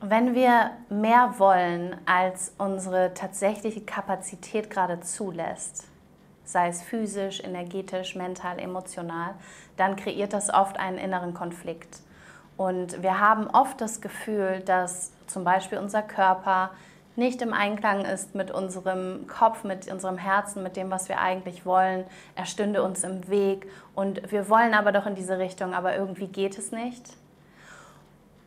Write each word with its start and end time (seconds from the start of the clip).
Wenn 0.00 0.36
wir 0.36 0.70
mehr 0.90 1.34
wollen, 1.38 1.96
als 2.06 2.54
unsere 2.56 3.14
tatsächliche 3.14 3.80
Kapazität 3.80 4.70
gerade 4.70 5.00
zulässt, 5.00 5.88
sei 6.44 6.68
es 6.68 6.82
physisch, 6.82 7.42
energetisch, 7.42 8.14
mental, 8.14 8.60
emotional, 8.60 9.34
dann 9.76 9.96
kreiert 9.96 10.32
das 10.32 10.54
oft 10.54 10.78
einen 10.78 10.98
inneren 10.98 11.34
Konflikt. 11.34 11.98
Und 12.56 13.02
wir 13.02 13.18
haben 13.18 13.48
oft 13.48 13.80
das 13.80 14.00
Gefühl, 14.00 14.60
dass 14.60 15.10
zum 15.26 15.42
Beispiel 15.42 15.78
unser 15.78 16.02
Körper 16.02 16.70
nicht 17.16 17.42
im 17.42 17.52
Einklang 17.52 18.04
ist 18.04 18.36
mit 18.36 18.52
unserem 18.52 19.26
Kopf, 19.26 19.64
mit 19.64 19.90
unserem 19.90 20.16
Herzen, 20.16 20.62
mit 20.62 20.76
dem, 20.76 20.92
was 20.92 21.08
wir 21.08 21.18
eigentlich 21.18 21.66
wollen. 21.66 22.04
Er 22.36 22.46
stünde 22.46 22.84
uns 22.84 23.02
im 23.02 23.28
Weg 23.28 23.68
und 23.96 24.30
wir 24.30 24.48
wollen 24.48 24.74
aber 24.74 24.92
doch 24.92 25.06
in 25.06 25.16
diese 25.16 25.38
Richtung, 25.38 25.74
aber 25.74 25.96
irgendwie 25.96 26.28
geht 26.28 26.56
es 26.56 26.70
nicht. 26.70 27.16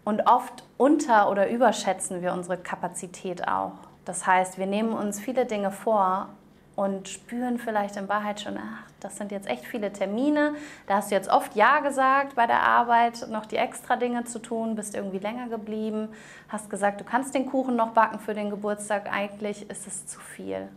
Und 0.03 0.27
oft 0.27 0.63
unter- 0.77 1.29
oder 1.29 1.49
überschätzen 1.49 2.21
wir 2.21 2.33
unsere 2.33 2.57
Kapazität 2.57 3.47
auch. 3.47 3.73
Das 4.05 4.25
heißt, 4.25 4.57
wir 4.57 4.65
nehmen 4.65 4.93
uns 4.93 5.19
viele 5.19 5.45
Dinge 5.45 5.71
vor 5.71 6.29
und 6.75 7.07
spüren 7.07 7.59
vielleicht 7.59 7.97
in 7.97 8.09
Wahrheit 8.09 8.39
schon, 8.41 8.57
ach, 8.57 8.89
das 8.99 9.17
sind 9.17 9.31
jetzt 9.31 9.47
echt 9.47 9.65
viele 9.65 9.93
Termine. 9.93 10.55
Da 10.87 10.95
hast 10.95 11.11
du 11.11 11.15
jetzt 11.15 11.29
oft 11.29 11.55
Ja 11.55 11.79
gesagt 11.79 12.35
bei 12.35 12.47
der 12.47 12.63
Arbeit, 12.63 13.27
noch 13.29 13.45
die 13.45 13.57
extra 13.57 13.95
Dinge 13.95 14.23
zu 14.23 14.39
tun, 14.39 14.75
bist 14.75 14.95
irgendwie 14.95 15.19
länger 15.19 15.47
geblieben, 15.47 16.09
hast 16.49 16.69
gesagt, 16.69 16.99
du 17.01 17.03
kannst 17.03 17.35
den 17.35 17.45
Kuchen 17.45 17.75
noch 17.75 17.89
backen 17.91 18.19
für 18.19 18.33
den 18.33 18.49
Geburtstag. 18.49 19.11
Eigentlich 19.11 19.69
ist 19.69 19.85
es 19.85 20.07
zu 20.07 20.19
viel. 20.19 20.67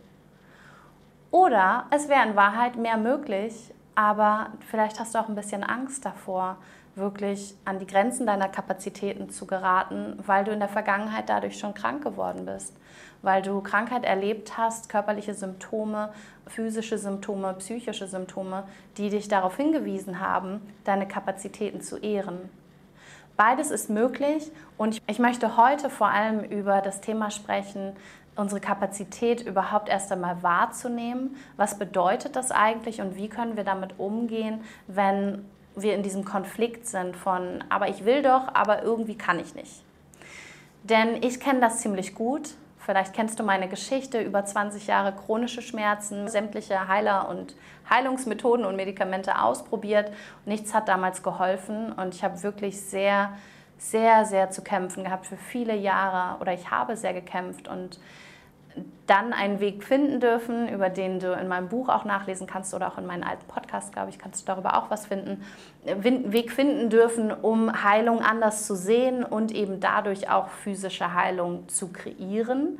Oder 1.31 1.85
es 1.91 2.07
wäre 2.07 2.27
in 2.27 2.35
Wahrheit 2.35 2.75
mehr 2.75 2.97
möglich, 2.97 3.73
aber 3.95 4.47
vielleicht 4.69 4.99
hast 4.99 5.15
du 5.15 5.19
auch 5.19 5.29
ein 5.29 5.35
bisschen 5.35 5.63
Angst 5.63 6.05
davor, 6.05 6.57
wirklich 6.95 7.55
an 7.65 7.79
die 7.79 7.87
Grenzen 7.87 8.25
deiner 8.25 8.47
Kapazitäten 8.47 9.29
zu 9.29 9.45
geraten, 9.45 10.17
weil 10.25 10.45
du 10.45 10.51
in 10.51 10.59
der 10.59 10.69
Vergangenheit 10.69 11.29
dadurch 11.29 11.59
schon 11.59 11.73
krank 11.73 12.03
geworden 12.03 12.45
bist, 12.45 12.75
weil 13.21 13.41
du 13.41 13.61
Krankheit 13.61 14.05
erlebt 14.05 14.57
hast, 14.57 14.89
körperliche 14.89 15.33
Symptome, 15.33 16.09
physische 16.47 16.97
Symptome, 16.97 17.53
psychische 17.55 18.07
Symptome, 18.07 18.63
die 18.97 19.09
dich 19.09 19.27
darauf 19.27 19.57
hingewiesen 19.57 20.19
haben, 20.19 20.61
deine 20.85 21.07
Kapazitäten 21.07 21.81
zu 21.81 21.97
ehren. 21.97 22.49
Beides 23.37 23.69
ist 23.71 23.89
möglich 23.89 24.49
und 24.77 25.01
ich 25.07 25.19
möchte 25.19 25.57
heute 25.57 25.89
vor 25.89 26.07
allem 26.07 26.39
über 26.45 26.81
das 26.81 27.01
Thema 27.01 27.31
sprechen, 27.31 27.93
unsere 28.37 28.61
Kapazität 28.61 29.41
überhaupt 29.41 29.89
erst 29.89 30.11
einmal 30.11 30.41
wahrzunehmen. 30.43 31.35
Was 31.57 31.77
bedeutet 31.77 32.35
das 32.35 32.51
eigentlich 32.51 33.01
und 33.01 33.15
wie 33.17 33.27
können 33.27 33.57
wir 33.57 33.63
damit 33.63 33.99
umgehen, 33.99 34.61
wenn 34.87 35.45
wir 35.75 35.93
in 35.93 36.03
diesem 36.03 36.25
Konflikt 36.25 36.87
sind 36.87 37.15
von, 37.15 37.63
aber 37.69 37.89
ich 37.89 38.05
will 38.05 38.21
doch, 38.21 38.53
aber 38.53 38.83
irgendwie 38.83 39.17
kann 39.17 39.39
ich 39.39 39.55
nicht. 39.55 39.83
Denn 40.83 41.21
ich 41.23 41.39
kenne 41.39 41.59
das 41.59 41.79
ziemlich 41.79 42.15
gut. 42.15 42.51
Vielleicht 42.77 43.13
kennst 43.13 43.39
du 43.39 43.43
meine 43.43 43.67
Geschichte, 43.67 44.21
über 44.21 44.45
20 44.45 44.85
Jahre 44.85 45.11
chronische 45.11 45.63
Schmerzen, 45.63 46.27
sämtliche 46.27 46.87
Heiler 46.87 47.27
und 47.29 47.55
Heilungsmethoden 47.89 48.63
und 48.63 48.75
Medikamente 48.75 49.41
ausprobiert. 49.41 50.11
Nichts 50.45 50.73
hat 50.75 50.87
damals 50.87 51.23
geholfen 51.23 51.91
und 51.93 52.13
ich 52.13 52.23
habe 52.23 52.43
wirklich 52.43 52.79
sehr, 52.79 53.33
sehr, 53.79 54.25
sehr 54.25 54.51
zu 54.51 54.61
kämpfen 54.61 55.03
gehabt 55.03 55.25
für 55.25 55.37
viele 55.37 55.75
Jahre 55.75 56.39
oder 56.39 56.53
ich 56.53 56.69
habe 56.69 56.95
sehr 56.95 57.13
gekämpft 57.13 57.67
und 57.67 57.99
dann 59.07 59.33
einen 59.33 59.59
Weg 59.59 59.83
finden 59.83 60.19
dürfen, 60.19 60.67
über 60.67 60.89
den 60.89 61.19
du 61.19 61.33
in 61.33 61.47
meinem 61.47 61.69
Buch 61.69 61.89
auch 61.89 62.05
nachlesen 62.05 62.47
kannst 62.47 62.73
oder 62.73 62.87
auch 62.87 62.97
in 62.97 63.05
meinen 63.05 63.23
alten 63.23 63.45
Podcast, 63.47 63.93
glaube 63.93 64.09
ich, 64.09 64.17
kannst 64.17 64.41
du 64.41 64.45
darüber 64.47 64.77
auch 64.77 64.89
was 64.89 65.05
finden, 65.05 65.43
Weg 65.85 66.51
finden 66.51 66.89
dürfen, 66.89 67.31
um 67.31 67.83
Heilung 67.83 68.21
anders 68.21 68.65
zu 68.65 68.75
sehen 68.75 69.23
und 69.23 69.51
eben 69.51 69.79
dadurch 69.79 70.29
auch 70.29 70.49
physische 70.49 71.13
Heilung 71.13 71.67
zu 71.69 71.89
kreieren. 71.89 72.79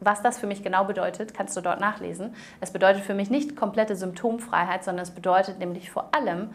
Was 0.00 0.20
das 0.20 0.38
für 0.38 0.46
mich 0.46 0.62
genau 0.62 0.84
bedeutet, 0.84 1.32
kannst 1.32 1.56
du 1.56 1.62
dort 1.62 1.80
nachlesen. 1.80 2.34
Es 2.60 2.70
bedeutet 2.70 3.02
für 3.04 3.14
mich 3.14 3.30
nicht 3.30 3.56
komplette 3.56 3.96
Symptomfreiheit, 3.96 4.84
sondern 4.84 5.02
es 5.02 5.12
bedeutet 5.12 5.58
nämlich 5.58 5.90
vor 5.90 6.10
allem, 6.12 6.50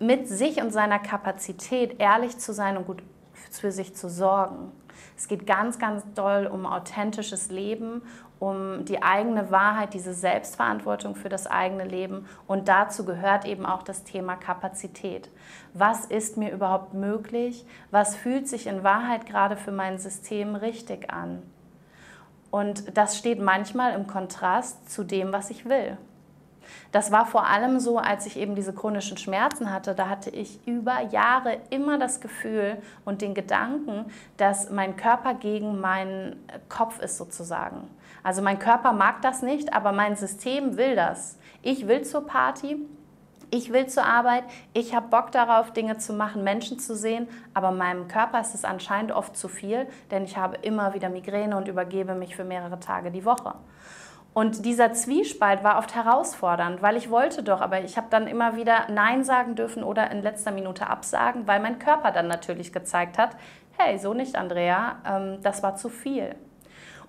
mit 0.00 0.26
sich 0.26 0.60
und 0.60 0.72
seiner 0.72 0.98
Kapazität 0.98 2.00
ehrlich 2.00 2.38
zu 2.38 2.52
sein 2.52 2.76
und 2.76 2.86
gut 2.86 3.02
für 3.50 3.72
sich 3.72 3.94
zu 3.94 4.08
sorgen. 4.08 4.72
Es 5.16 5.28
geht 5.28 5.46
ganz, 5.46 5.78
ganz 5.78 6.04
doll 6.14 6.46
um 6.46 6.66
authentisches 6.66 7.50
Leben, 7.50 8.02
um 8.38 8.84
die 8.84 9.02
eigene 9.02 9.50
Wahrheit, 9.50 9.94
diese 9.94 10.14
Selbstverantwortung 10.14 11.14
für 11.14 11.28
das 11.28 11.46
eigene 11.46 11.84
Leben. 11.84 12.26
Und 12.48 12.66
dazu 12.66 13.04
gehört 13.04 13.44
eben 13.44 13.64
auch 13.64 13.84
das 13.84 14.02
Thema 14.02 14.34
Kapazität. 14.34 15.30
Was 15.74 16.06
ist 16.06 16.36
mir 16.36 16.50
überhaupt 16.50 16.92
möglich? 16.92 17.64
Was 17.92 18.16
fühlt 18.16 18.48
sich 18.48 18.66
in 18.66 18.82
Wahrheit 18.82 19.26
gerade 19.26 19.56
für 19.56 19.70
mein 19.70 19.98
System 19.98 20.56
richtig 20.56 21.12
an? 21.12 21.42
Und 22.50 22.96
das 22.98 23.16
steht 23.16 23.40
manchmal 23.40 23.94
im 23.94 24.06
Kontrast 24.06 24.90
zu 24.90 25.04
dem, 25.04 25.32
was 25.32 25.48
ich 25.50 25.64
will. 25.64 25.96
Das 26.90 27.10
war 27.10 27.26
vor 27.26 27.46
allem 27.46 27.80
so, 27.80 27.98
als 27.98 28.26
ich 28.26 28.36
eben 28.38 28.54
diese 28.54 28.72
chronischen 28.72 29.16
Schmerzen 29.16 29.72
hatte. 29.72 29.94
Da 29.94 30.08
hatte 30.08 30.30
ich 30.30 30.66
über 30.66 31.00
Jahre 31.10 31.58
immer 31.70 31.98
das 31.98 32.20
Gefühl 32.20 32.78
und 33.04 33.22
den 33.22 33.34
Gedanken, 33.34 34.06
dass 34.36 34.70
mein 34.70 34.96
Körper 34.96 35.34
gegen 35.34 35.80
meinen 35.80 36.36
Kopf 36.68 36.98
ist 37.00 37.16
sozusagen. 37.16 37.88
Also 38.22 38.42
mein 38.42 38.58
Körper 38.58 38.92
mag 38.92 39.22
das 39.22 39.42
nicht, 39.42 39.72
aber 39.74 39.92
mein 39.92 40.16
System 40.16 40.76
will 40.76 40.96
das. 40.96 41.38
Ich 41.62 41.88
will 41.88 42.02
zur 42.02 42.26
Party, 42.26 42.76
ich 43.54 43.70
will 43.70 43.86
zur 43.86 44.06
Arbeit, 44.06 44.44
ich 44.72 44.94
habe 44.94 45.08
Bock 45.08 45.30
darauf, 45.30 45.72
Dinge 45.72 45.98
zu 45.98 46.14
machen, 46.14 46.42
Menschen 46.42 46.78
zu 46.78 46.96
sehen, 46.96 47.28
aber 47.52 47.70
meinem 47.70 48.08
Körper 48.08 48.40
ist 48.40 48.54
es 48.54 48.64
anscheinend 48.64 49.12
oft 49.12 49.36
zu 49.36 49.46
viel, 49.46 49.86
denn 50.10 50.24
ich 50.24 50.38
habe 50.38 50.56
immer 50.62 50.94
wieder 50.94 51.10
Migräne 51.10 51.56
und 51.58 51.68
übergebe 51.68 52.14
mich 52.14 52.34
für 52.34 52.44
mehrere 52.44 52.80
Tage 52.80 53.10
die 53.10 53.26
Woche. 53.26 53.54
Und 54.34 54.64
dieser 54.64 54.94
Zwiespalt 54.94 55.62
war 55.62 55.78
oft 55.78 55.94
herausfordernd, 55.94 56.80
weil 56.80 56.96
ich 56.96 57.10
wollte 57.10 57.42
doch, 57.42 57.60
aber 57.60 57.84
ich 57.84 57.98
habe 57.98 58.06
dann 58.08 58.26
immer 58.26 58.56
wieder 58.56 58.86
Nein 58.90 59.24
sagen 59.24 59.56
dürfen 59.56 59.84
oder 59.84 60.10
in 60.10 60.22
letzter 60.22 60.52
Minute 60.52 60.86
absagen, 60.86 61.46
weil 61.46 61.60
mein 61.60 61.78
Körper 61.78 62.12
dann 62.12 62.28
natürlich 62.28 62.72
gezeigt 62.72 63.18
hat, 63.18 63.36
hey, 63.76 63.98
so 63.98 64.14
nicht, 64.14 64.36
Andrea, 64.36 64.96
ähm, 65.06 65.38
das 65.42 65.62
war 65.62 65.76
zu 65.76 65.90
viel. 65.90 66.34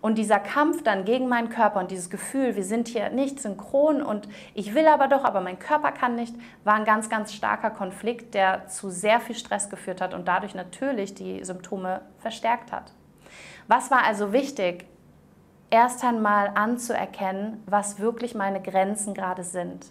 Und 0.02 0.18
dieser 0.18 0.40
Kampf 0.40 0.84
dann 0.84 1.06
gegen 1.06 1.30
meinen 1.30 1.48
Körper 1.48 1.80
und 1.80 1.90
dieses 1.90 2.10
Gefühl, 2.10 2.58
wir 2.58 2.66
sind 2.66 2.90
hier 2.90 3.10
nicht 3.10 3.40
synchron 3.40 4.02
und 4.02 4.28
ich 4.54 4.76
will 4.76 4.86
aber 4.88 5.08
doch, 5.08 5.24
aber 5.24 5.40
mein 5.40 5.60
Körper 5.60 5.94
kann 5.94 6.16
nicht, 6.16 6.36
war 6.66 6.74
ein 6.74 6.84
ganz, 6.84 7.10
ganz 7.10 7.32
starker 7.32 7.70
Konflikt, 7.70 8.34
der 8.34 8.68
zu 8.68 8.90
sehr 8.90 9.22
viel 9.22 9.36
Stress 9.36 9.70
geführt 9.70 10.02
hat 10.02 10.14
und 10.14 10.28
dadurch 10.28 10.56
natürlich 10.56 11.16
die 11.16 11.42
Symptome 11.46 12.02
verstärkt 12.18 12.74
hat. 12.74 12.92
Was 13.70 13.92
war 13.92 14.04
also 14.04 14.34
wichtig? 14.34 14.86
Erst 15.74 16.04
einmal 16.04 16.52
anzuerkennen, 16.54 17.64
was 17.66 18.00
wirklich 18.00 18.36
meine 18.36 18.62
Grenzen 18.62 19.16
gerade 19.16 19.44
sind. 19.44 19.88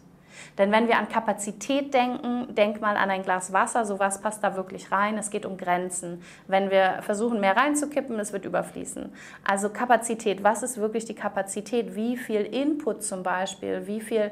Denn 0.56 0.70
wenn 0.70 0.86
wir 0.86 0.96
an 0.96 1.08
Kapazität 1.08 1.92
denken, 1.92 2.54
denk 2.54 2.80
mal 2.80 2.96
an 2.96 3.10
ein 3.10 3.24
Glas 3.24 3.52
Wasser, 3.52 3.84
so 3.84 3.98
was 3.98 4.20
passt 4.20 4.44
da 4.44 4.54
wirklich 4.54 4.92
rein. 4.92 5.18
Es 5.18 5.30
geht 5.30 5.44
um 5.44 5.56
Grenzen. 5.56 6.22
Wenn 6.46 6.70
wir 6.70 7.00
versuchen, 7.02 7.40
mehr 7.40 7.56
reinzukippen, 7.56 8.18
es 8.20 8.32
wird 8.32 8.44
überfließen. 8.44 9.12
Also 9.44 9.70
Kapazität, 9.70 10.44
was 10.44 10.62
ist 10.62 10.78
wirklich 10.78 11.04
die 11.04 11.16
Kapazität? 11.16 11.96
Wie 11.96 12.16
viel 12.16 12.42
Input 12.42 13.02
zum 13.02 13.24
Beispiel? 13.24 13.86
Wie 13.86 14.00
viel 14.00 14.30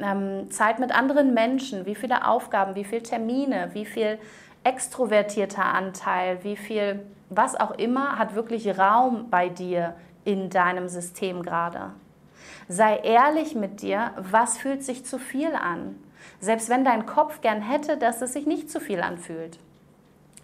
ähm, 0.00 0.50
Zeit 0.50 0.80
mit 0.80 0.92
anderen 0.92 1.32
Menschen? 1.32 1.86
Wie 1.86 1.94
viele 1.94 2.26
Aufgaben? 2.26 2.74
Wie 2.74 2.84
viele 2.84 3.04
Termine? 3.04 3.70
Wie 3.72 3.84
viel 3.84 4.18
extrovertierter 4.64 5.64
Anteil? 5.64 6.42
Wie 6.42 6.56
viel, 6.56 7.00
was 7.30 7.54
auch 7.54 7.70
immer, 7.78 8.18
hat 8.18 8.34
wirklich 8.34 8.76
Raum 8.76 9.30
bei 9.30 9.48
dir 9.48 9.94
in 10.28 10.50
deinem 10.50 10.88
System 10.88 11.42
gerade. 11.42 11.94
Sei 12.68 12.98
ehrlich 12.98 13.54
mit 13.54 13.80
dir, 13.80 14.12
was 14.18 14.58
fühlt 14.58 14.84
sich 14.84 15.06
zu 15.06 15.18
viel 15.18 15.54
an? 15.54 15.96
Selbst 16.38 16.68
wenn 16.68 16.84
dein 16.84 17.06
Kopf 17.06 17.40
gern 17.40 17.62
hätte, 17.62 17.96
dass 17.96 18.20
es 18.20 18.34
sich 18.34 18.46
nicht 18.46 18.70
zu 18.70 18.78
viel 18.78 19.00
anfühlt. 19.00 19.58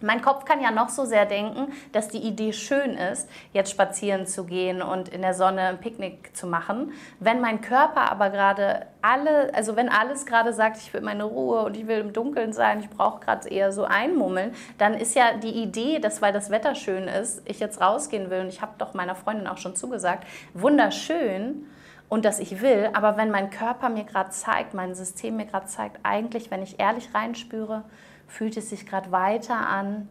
Mein 0.01 0.21
Kopf 0.21 0.45
kann 0.45 0.61
ja 0.61 0.71
noch 0.71 0.89
so 0.89 1.05
sehr 1.05 1.25
denken, 1.25 1.71
dass 1.93 2.09
die 2.09 2.17
Idee 2.17 2.51
schön 2.51 2.91
ist, 2.91 3.29
jetzt 3.53 3.71
spazieren 3.71 4.27
zu 4.27 4.43
gehen 4.43 4.81
und 4.81 5.09
in 5.09 5.21
der 5.21 5.33
Sonne 5.33 5.61
ein 5.61 5.79
Picknick 5.79 6.35
zu 6.35 6.47
machen. 6.47 6.91
Wenn 7.19 7.39
mein 7.39 7.61
Körper 7.61 8.11
aber 8.11 8.29
gerade 8.29 8.87
alle, 9.01 9.53
also 9.53 9.75
wenn 9.75 9.87
alles 9.87 10.25
gerade 10.25 10.51
sagt, 10.51 10.77
ich 10.77 10.93
will 10.93 11.01
meine 11.01 11.23
Ruhe 11.23 11.63
und 11.63 11.77
ich 11.77 11.87
will 11.87 11.99
im 11.99 12.11
Dunkeln 12.11 12.51
sein, 12.51 12.79
ich 12.79 12.89
brauche 12.89 13.21
gerade 13.21 13.47
eher 13.47 13.71
so 13.71 13.85
einmummeln, 13.85 14.53
dann 14.77 14.95
ist 14.95 15.15
ja 15.15 15.33
die 15.33 15.61
Idee, 15.63 15.99
dass 15.99 16.21
weil 16.21 16.33
das 16.33 16.49
Wetter 16.49 16.75
schön 16.75 17.07
ist, 17.07 17.41
ich 17.45 17.59
jetzt 17.59 17.79
rausgehen 17.79 18.29
will 18.29 18.41
und 18.41 18.49
ich 18.49 18.61
habe 18.61 18.73
doch 18.77 18.93
meiner 18.93 19.15
Freundin 19.15 19.47
auch 19.47 19.57
schon 19.57 19.75
zugesagt, 19.75 20.25
wunderschön 20.53 21.67
und 22.09 22.25
dass 22.25 22.39
ich 22.39 22.61
will, 22.61 22.89
aber 22.93 23.17
wenn 23.17 23.31
mein 23.31 23.49
Körper 23.49 23.89
mir 23.89 24.03
gerade 24.03 24.29
zeigt, 24.29 24.73
mein 24.73 24.93
System 24.93 25.37
mir 25.37 25.45
gerade 25.45 25.67
zeigt, 25.67 25.99
eigentlich, 26.03 26.51
wenn 26.51 26.61
ich 26.61 26.79
ehrlich 26.79 27.09
reinspüre, 27.13 27.83
fühlt 28.27 28.57
es 28.57 28.69
sich 28.69 28.85
gerade 28.85 29.11
weiter 29.11 29.55
an, 29.55 30.09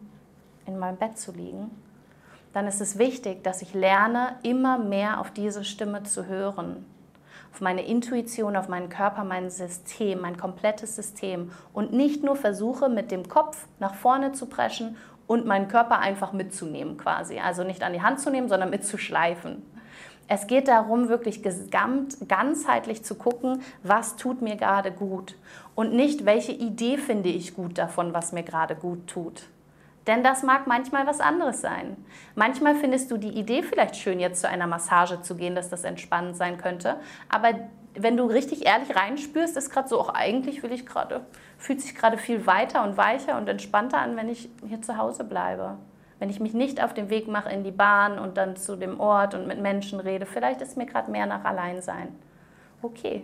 in 0.65 0.79
meinem 0.79 0.97
Bett 0.97 1.17
zu 1.17 1.31
liegen, 1.31 1.71
dann 2.53 2.67
ist 2.67 2.81
es 2.81 2.97
wichtig, 2.97 3.43
dass 3.43 3.61
ich 3.61 3.73
lerne, 3.73 4.37
immer 4.43 4.77
mehr 4.77 5.19
auf 5.19 5.31
diese 5.31 5.63
Stimme 5.63 6.03
zu 6.03 6.25
hören. 6.25 6.85
Auf 7.51 7.61
meine 7.61 7.85
Intuition, 7.85 8.55
auf 8.55 8.69
meinen 8.69 8.89
Körper, 8.89 9.23
mein 9.23 9.49
System, 9.49 10.21
mein 10.21 10.37
komplettes 10.37 10.95
System. 10.95 11.51
Und 11.73 11.93
nicht 11.93 12.23
nur 12.23 12.35
versuche, 12.35 12.89
mit 12.89 13.11
dem 13.11 13.27
Kopf 13.27 13.67
nach 13.79 13.93
vorne 13.93 14.31
zu 14.31 14.45
preschen 14.45 14.97
und 15.27 15.45
meinen 15.45 15.67
Körper 15.67 15.99
einfach 15.99 16.33
mitzunehmen 16.33 16.97
quasi. 16.97 17.39
Also 17.39 17.63
nicht 17.63 17.83
an 17.83 17.93
die 17.93 18.01
Hand 18.01 18.19
zu 18.19 18.29
nehmen, 18.29 18.47
sondern 18.47 18.69
mitzuschleifen. 18.69 19.63
Es 20.27 20.47
geht 20.47 20.67
darum, 20.67 21.07
wirklich 21.07 21.43
gesamt, 21.43 22.17
ganzheitlich 22.27 23.03
zu 23.03 23.15
gucken, 23.15 23.61
was 23.83 24.15
tut 24.15 24.41
mir 24.41 24.55
gerade 24.55 24.91
gut 24.91 25.35
und 25.75 25.93
nicht, 25.93 26.25
welche 26.25 26.51
Idee 26.51 26.97
finde 26.97 27.29
ich 27.29 27.55
gut 27.55 27.77
davon, 27.77 28.13
was 28.13 28.31
mir 28.31 28.43
gerade 28.43 28.75
gut 28.75 29.07
tut. 29.07 29.43
Denn 30.07 30.23
das 30.23 30.43
mag 30.43 30.67
manchmal 30.67 31.07
was 31.07 31.19
anderes 31.19 31.61
sein. 31.61 31.97
Manchmal 32.35 32.75
findest 32.75 33.09
du 33.11 33.17
die 33.17 33.29
Idee 33.29 33.63
vielleicht 33.63 33.95
schön, 33.95 34.19
jetzt 34.19 34.41
zu 34.41 34.49
einer 34.49 34.67
Massage 34.67 35.21
zu 35.21 35.35
gehen, 35.35 35.55
dass 35.55 35.69
das 35.69 35.83
entspannend 35.83 36.37
sein 36.37 36.57
könnte. 36.57 36.97
Aber 37.29 37.49
wenn 37.95 38.17
du 38.17 38.25
richtig 38.25 38.65
ehrlich 38.65 38.95
reinspürst, 38.95 39.57
ist 39.57 39.71
gerade 39.71 39.87
so, 39.87 39.99
auch 39.99 40.09
eigentlich 40.09 40.61
will 40.63 40.71
ich 40.71 40.85
gerade, 40.85 41.21
fühlt 41.57 41.81
sich 41.81 41.95
gerade 41.95 42.17
viel 42.17 42.45
weiter 42.45 42.83
und 42.83 42.97
weicher 42.97 43.37
und 43.37 43.47
entspannter 43.47 43.97
an, 43.97 44.15
wenn 44.15 44.29
ich 44.29 44.49
hier 44.67 44.81
zu 44.81 44.97
Hause 44.97 45.23
bleibe. 45.23 45.77
Wenn 46.19 46.29
ich 46.29 46.39
mich 46.39 46.53
nicht 46.53 46.83
auf 46.83 46.93
den 46.93 47.09
Weg 47.09 47.27
mache 47.27 47.49
in 47.49 47.63
die 47.63 47.71
Bahn 47.71 48.19
und 48.19 48.37
dann 48.37 48.55
zu 48.55 48.75
dem 48.75 48.99
Ort 48.99 49.33
und 49.33 49.47
mit 49.47 49.61
Menschen 49.61 49.99
rede. 49.99 50.25
Vielleicht 50.25 50.61
ist 50.61 50.77
mir 50.77 50.85
gerade 50.85 51.11
mehr 51.11 51.25
nach 51.25 51.43
Alleinsein. 51.43 52.15
Okay, 52.81 53.23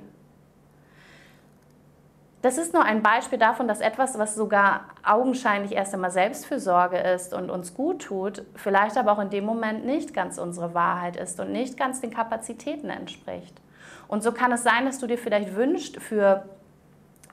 das 2.42 2.58
ist 2.58 2.74
nur 2.74 2.84
ein 2.84 3.04
Beispiel 3.04 3.38
davon, 3.38 3.68
dass 3.68 3.82
etwas, 3.82 4.18
was 4.18 4.34
sogar 4.34 4.86
augenscheinlich 5.04 5.74
erst 5.74 5.94
einmal 5.94 6.10
Selbstfürsorge 6.10 6.98
ist 6.98 7.36
und 7.36 7.52
uns 7.52 7.76
gut 7.76 8.02
tut, 8.02 8.44
vielleicht 8.56 8.98
aber 8.98 9.12
auch 9.12 9.20
in 9.20 9.30
dem 9.30 9.46
Moment 9.46 9.86
nicht 9.86 10.14
ganz 10.14 10.40
unsere 10.40 10.74
Wahrheit 10.74 11.18
ist 11.18 11.40
und 11.40 11.52
nicht 11.52 11.78
ganz 11.78 12.02
den 12.02 12.12
Kapazitäten 12.12 12.90
entspricht. 12.90 13.62
Und 14.08 14.24
so 14.24 14.32
kann 14.32 14.52
es 14.52 14.64
sein, 14.64 14.86
dass 14.86 14.98
du 14.98 15.06
dir 15.06 15.20
vielleicht 15.20 15.56
wünschst, 15.56 16.02
für 16.02 16.46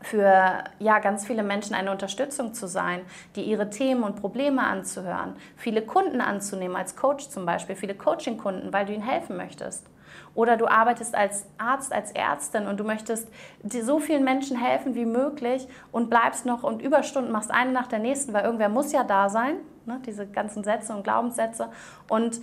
für 0.00 0.65
ja, 0.79 0.99
ganz 1.00 1.27
viele 1.27 1.43
Menschen 1.43 1.75
eine 1.75 1.91
Unterstützung 1.91 2.55
zu 2.55 2.67
sein, 2.69 3.00
die 3.37 3.43
ihre 3.43 3.71
Themen 3.71 4.03
und 4.03 4.21
Probleme 4.21 4.62
anzuhören, 4.62 5.35
viele 5.56 5.83
Kunden 5.83 6.21
anzunehmen, 6.21 6.77
als 6.77 6.97
Coach 6.97 7.29
zum 7.29 7.45
Beispiel, 7.47 7.77
viele 7.77 7.95
Coaching-Kunden, 7.95 8.73
weil 8.73 8.87
du 8.87 8.93
ihnen 8.93 9.03
helfen 9.03 9.37
möchtest. 9.37 9.87
Oder 10.35 10.56
du 10.56 10.69
arbeitest 10.69 11.15
als 11.15 11.47
Arzt, 11.59 11.93
als 11.93 12.12
Ärztin 12.12 12.67
und 12.67 12.79
du 12.79 12.85
möchtest 12.85 13.29
so 13.62 13.99
vielen 13.99 14.25
Menschen 14.25 14.56
helfen 14.56 14.95
wie 14.95 15.05
möglich 15.05 15.67
und 15.91 16.11
bleibst 16.11 16.47
noch 16.47 16.62
und 16.62 16.81
Überstunden 16.81 17.33
machst 17.33 17.50
eine 17.50 17.73
nach 17.73 17.89
der 17.89 17.99
nächsten, 17.99 18.33
weil 18.33 18.45
irgendwer 18.45 18.69
muss 18.69 18.93
ja 18.93 19.05
da 19.05 19.29
sein, 19.29 19.56
ne? 19.85 20.00
diese 20.06 20.27
ganzen 20.27 20.62
Sätze 20.65 20.95
und 20.95 21.03
Glaubenssätze. 21.03 21.69
Und 22.09 22.41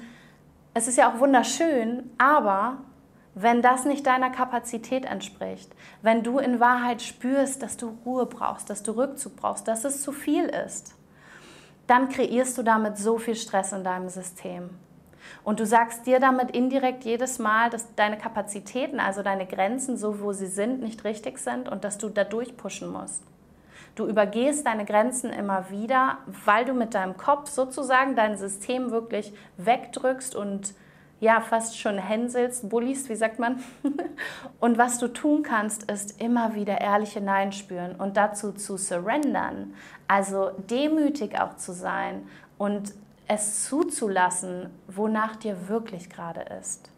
es 0.74 0.88
ist 0.88 0.98
ja 0.98 1.10
auch 1.10 1.20
wunderschön, 1.20 2.12
aber 2.18 2.78
wenn 3.36 3.62
das 3.62 3.84
nicht 3.84 4.08
deiner 4.08 4.30
Kapazität 4.30 5.04
entspricht, 5.06 5.70
wenn 6.02 6.24
du 6.24 6.40
in 6.40 6.62
Wahrheit 6.62 7.02
spürst, 7.02 7.62
dass 7.62 7.76
du 7.76 7.98
Ruhe 8.06 8.26
brauchst, 8.26 8.70
dass 8.70 8.82
du 8.82 8.94
Rückzug 8.94 9.36
brauchst, 9.36 9.68
dass 9.68 9.84
es 9.84 10.02
zu 10.02 10.14
viel 10.14 10.46
ist, 10.46 10.96
dann 11.86 12.08
kreierst 12.08 12.58
du 12.58 12.64
damit 12.64 12.98
so 12.98 13.18
viel 13.18 13.36
Stress 13.36 13.74
in 13.74 13.84
deinem 13.84 14.08
System. 14.08 14.70
Und 15.44 15.60
du 15.60 15.66
sagst 15.66 16.06
dir 16.06 16.20
damit 16.20 16.52
indirekt 16.52 17.04
jedes 17.04 17.38
Mal, 17.38 17.70
dass 17.70 17.94
deine 17.96 18.18
Kapazitäten, 18.18 19.00
also 19.00 19.22
deine 19.22 19.46
Grenzen, 19.46 19.98
so 19.98 20.22
wo 20.22 20.32
sie 20.32 20.48
sind, 20.48 20.82
nicht 20.82 21.04
richtig 21.04 21.38
sind 21.40 21.68
und 21.68 21.84
dass 21.84 21.98
du 21.98 22.10
da 22.10 22.24
durchpushen 22.24 22.90
musst. 22.90 23.22
Du 23.96 24.08
übergehst 24.08 24.66
deine 24.66 24.86
Grenzen 24.86 25.32
immer 25.32 25.70
wieder, 25.70 26.20
weil 26.46 26.66
du 26.66 26.74
mit 26.74 26.94
deinem 26.94 27.18
Kopf 27.18 27.50
sozusagen 27.50 28.16
dein 28.16 28.38
System 28.38 28.92
wirklich 28.92 29.34
wegdrückst 29.58 30.36
und 30.36 30.74
ja, 31.20 31.42
fast 31.42 31.80
schon 31.80 31.98
hänselst, 31.98 32.70
bullist, 32.70 33.10
wie 33.10 33.16
sagt 33.16 33.40
man? 33.40 33.64
und 34.60 34.78
was 34.78 35.00
du 35.00 35.08
tun 35.08 35.44
kannst, 35.44 35.90
ist 35.90 36.22
immer 36.22 36.56
wieder 36.56 36.82
ehrlich 36.82 37.14
hineinspüren 37.14 37.96
und 37.96 38.18
dazu 38.18 38.52
zu 38.52 38.78
surrendern, 38.78 39.74
also 40.08 40.52
demütig 40.70 41.40
auch 41.40 41.56
zu 41.56 41.72
sein 41.72 42.28
und 42.58 42.94
es 43.28 43.66
zuzulassen, 43.66 44.70
wonach 44.88 45.36
dir 45.36 45.68
wirklich 45.68 46.10
gerade 46.10 46.42
ist. 46.60 46.92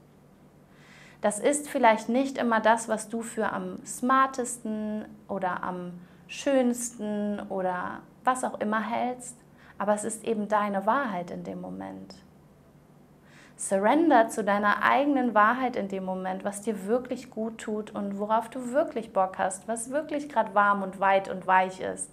Das 1.21 1.39
ist 1.39 1.69
vielleicht 1.69 2.09
nicht 2.09 2.37
immer 2.37 2.59
das, 2.59 2.89
was 2.89 3.09
du 3.09 3.21
für 3.21 3.51
am 3.51 3.83
smartesten 3.85 5.05
oder 5.27 5.63
am 5.63 5.93
schönsten 6.27 7.39
oder 7.49 8.01
was 8.23 8.43
auch 8.43 8.59
immer 8.59 8.81
hältst, 8.81 9.37
aber 9.77 9.93
es 9.93 10.03
ist 10.03 10.23
eben 10.25 10.47
deine 10.47 10.85
Wahrheit 10.85 11.31
in 11.31 11.43
dem 11.43 11.61
Moment. 11.61 12.15
Surrender 13.57 14.29
zu 14.29 14.43
deiner 14.43 14.83
eigenen 14.83 15.33
Wahrheit 15.33 15.75
in 15.75 15.87
dem 15.87 16.05
Moment, 16.05 16.45
was 16.45 16.61
dir 16.61 16.85
wirklich 16.85 17.31
gut 17.31 17.57
tut 17.57 17.93
und 17.93 18.19
worauf 18.19 18.49
du 18.49 18.71
wirklich 18.71 19.13
Bock 19.13 19.37
hast, 19.37 19.67
was 19.67 19.89
wirklich 19.89 20.29
gerade 20.29 20.53
warm 20.53 20.83
und 20.83 20.99
weit 20.99 21.29
und 21.29 21.47
weich 21.47 21.81
ist. 21.81 22.11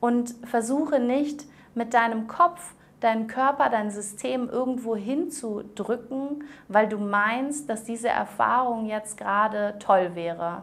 Und 0.00 0.34
versuche 0.44 0.98
nicht 0.98 1.44
mit 1.74 1.92
deinem 1.92 2.26
Kopf 2.28 2.74
deinen 3.00 3.26
Körper, 3.28 3.68
dein 3.70 3.90
System 3.90 4.48
irgendwo 4.48 4.96
hinzudrücken, 4.96 6.44
weil 6.68 6.88
du 6.88 6.98
meinst, 6.98 7.68
dass 7.68 7.84
diese 7.84 8.08
Erfahrung 8.08 8.86
jetzt 8.86 9.16
gerade 9.16 9.76
toll 9.78 10.14
wäre. 10.14 10.62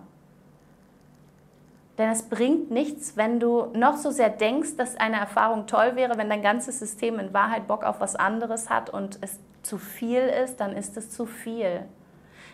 Denn 1.98 2.10
es 2.10 2.24
bringt 2.24 2.72
nichts, 2.72 3.16
wenn 3.16 3.40
du 3.40 3.68
noch 3.74 3.96
so 3.96 4.12
sehr 4.12 4.30
denkst, 4.30 4.76
dass 4.76 4.98
eine 4.98 5.18
Erfahrung 5.18 5.66
toll 5.66 5.96
wäre, 5.96 6.18
wenn 6.18 6.30
dein 6.30 6.42
ganzes 6.42 6.80
System 6.80 7.20
in 7.20 7.34
Wahrheit 7.34 7.68
Bock 7.68 7.86
auf 7.86 8.02
was 8.02 8.18
anderes 8.18 8.70
hat 8.70 8.90
und 8.90 9.18
es 9.22 9.40
zu 9.66 9.78
viel 9.78 10.22
ist, 10.22 10.58
dann 10.58 10.76
ist 10.76 10.98
es 10.98 11.10
zu 11.10 11.26
viel. 11.26 11.86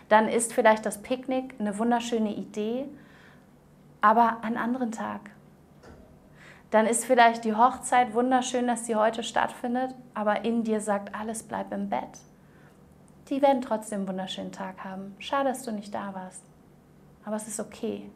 Dann 0.08 0.28
ist 0.28 0.52
vielleicht 0.52 0.84
das 0.86 1.02
Picknick 1.02 1.54
eine 1.58 1.78
wunderschöne 1.78 2.34
Idee, 2.34 2.86
aber 4.00 4.38
einen 4.42 4.56
anderen 4.56 4.92
Tag 4.92 5.30
dann 6.72 6.86
ist 6.86 7.04
vielleicht 7.04 7.44
die 7.44 7.54
Hochzeit 7.54 8.14
wunderschön, 8.14 8.66
dass 8.66 8.86
sie 8.86 8.96
heute 8.96 9.22
stattfindet, 9.22 9.94
aber 10.14 10.46
in 10.46 10.64
dir 10.64 10.80
sagt, 10.80 11.14
alles 11.14 11.42
bleibt 11.42 11.70
im 11.70 11.90
Bett. 11.90 12.18
Die 13.28 13.42
werden 13.42 13.60
trotzdem 13.60 14.00
einen 14.00 14.08
wunderschönen 14.08 14.52
Tag 14.52 14.82
haben. 14.82 15.14
Schade, 15.18 15.50
dass 15.50 15.64
du 15.64 15.70
nicht 15.70 15.94
da 15.94 16.14
warst. 16.14 16.42
Aber 17.26 17.36
es 17.36 17.46
ist 17.46 17.60
okay. 17.60 18.10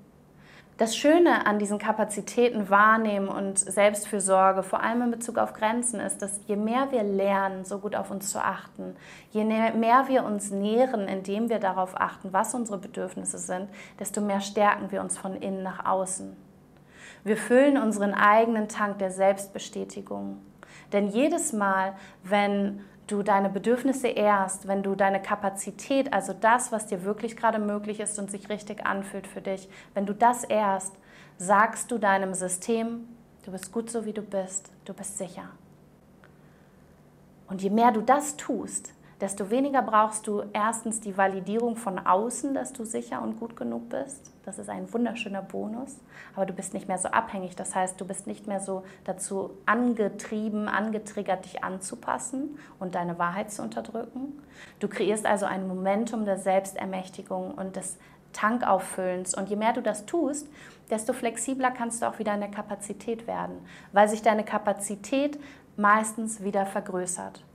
Das 0.79 0.95
Schöne 0.95 1.47
an 1.47 1.59
diesen 1.59 1.79
Kapazitäten 1.79 2.69
wahrnehmen 2.69 3.29
und 3.29 3.59
Selbstfürsorge, 3.59 4.63
vor 4.63 4.83
allem 4.83 5.01
in 5.01 5.11
Bezug 5.11 5.39
auf 5.39 5.55
Grenzen, 5.55 6.01
ist, 6.01 6.21
dass 6.21 6.41
je 6.47 6.57
mehr 6.57 6.89
wir 6.91 7.03
lernen, 7.03 7.65
so 7.65 7.79
gut 7.79 7.97
auf 7.97 8.11
uns 8.11 8.31
zu 8.31 8.45
achten, 8.45 8.95
je 9.31 9.45
mehr 9.45 10.09
wir 10.09 10.23
uns 10.25 10.51
nähren, 10.51 11.09
indem 11.09 11.49
wir 11.49 11.61
darauf 11.61 11.99
achten, 11.99 12.35
was 12.35 12.55
unsere 12.55 12.77
Bedürfnisse 12.77 13.39
sind, 13.39 13.71
desto 13.99 14.21
mehr 14.21 14.43
stärken 14.43 14.91
wir 14.91 15.01
uns 15.01 15.17
von 15.17 15.35
innen 15.35 15.63
nach 15.63 15.87
außen. 15.87 16.37
Wir 17.25 17.39
füllen 17.39 17.79
unseren 17.79 18.13
eigenen 18.13 18.69
Tank 18.69 18.99
der 18.99 19.11
Selbstbestätigung. 19.11 20.43
Denn 20.93 21.09
jedes 21.09 21.55
Mal, 21.55 21.95
wenn 22.23 22.85
du 23.07 23.23
deine 23.23 23.49
Bedürfnisse 23.49 24.09
ehrst, 24.09 24.67
wenn 24.69 24.83
du 24.83 24.95
deine 24.95 25.23
Kapazität, 25.23 26.13
also 26.13 26.33
das, 26.33 26.73
was 26.73 26.87
dir 26.87 27.05
wirklich 27.05 27.37
gerade 27.37 27.59
möglich 27.59 28.01
ist 28.01 28.19
und 28.19 28.31
sich 28.31 28.49
richtig 28.49 28.85
anfühlt 28.87 29.27
für 29.27 29.41
dich, 29.41 29.69
wenn 29.95 30.07
du 30.07 30.15
das 30.15 30.45
ehrst, 30.45 30.95
sagst 31.39 31.91
du 31.91 31.99
deinem 31.99 32.35
System, 32.35 33.09
du 33.45 33.53
bist 33.53 33.73
gut 33.73 33.91
so 33.91 34.05
wie 34.05 34.13
du 34.13 34.23
bist, 34.23 34.73
du 34.85 34.95
bist 34.95 35.19
sicher. 35.19 35.49
Und 37.49 37.63
je 37.63 37.71
mehr 37.71 37.93
du 37.93 38.01
das 38.01 38.37
tust, 38.37 38.93
desto 39.21 39.51
weniger 39.51 39.83
brauchst 39.83 40.27
du 40.27 40.43
erstens 40.53 41.01
die 41.01 41.17
Validierung 41.17 41.77
von 41.77 41.99
außen, 41.99 42.55
dass 42.55 42.73
du 42.73 42.85
sicher 42.85 43.23
und 43.23 43.39
gut 43.39 43.57
genug 43.57 43.89
bist. 43.89 44.33
Das 44.45 44.59
ist 44.59 44.69
ein 44.69 44.93
wunderschöner 44.93 45.43
Bonus. 45.43 45.99
Aber 46.35 46.45
du 46.45 46.53
bist 46.53 46.75
nicht 46.75 46.87
mehr 46.87 46.99
so 46.99 47.09
abhängig. 47.09 47.57
Das 47.57 47.75
heißt, 47.75 48.01
du 48.01 48.05
bist 48.05 48.27
nicht 48.27 48.47
mehr 48.47 48.61
so 48.61 48.85
dazu 49.05 49.51
angetrieben, 49.65 50.69
angetriggert, 50.69 51.47
dich 51.47 51.65
anzupassen 51.65 52.59
und 52.79 52.95
deine 52.95 53.19
Wahrheit 53.19 53.51
zu 53.51 53.63
unterdrücken. 53.63 54.43
Du 54.81 54.89
kreierst 54.89 55.25
also 55.25 55.47
ein 55.47 55.67
Momentum 55.67 56.25
der 56.25 56.39
Selbstermächtigung 56.39 57.55
und 57.55 57.77
des 57.77 57.99
Tankauffüllens. 58.37 59.35
Und 59.35 59.49
je 59.49 59.57
mehr 59.57 59.73
du 59.73 59.81
das 59.81 60.05
tust, 60.05 60.47
desto 60.91 61.15
flexibler 61.15 61.71
kannst 61.71 62.03
du 62.03 62.07
auch 62.07 62.19
wieder 62.19 62.35
in 62.35 62.41
der 62.41 62.51
Kapazität 62.51 63.27
werden, 63.27 63.57
weil 63.93 64.09
sich 64.09 64.21
deine 64.21 64.45
Kapazität 64.45 65.41
meistens 65.77 66.43
wieder 66.43 66.67
vergrößert. 66.67 67.46